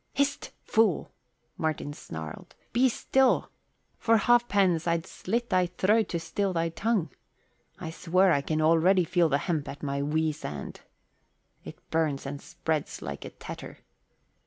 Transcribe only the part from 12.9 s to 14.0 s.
like a tetter."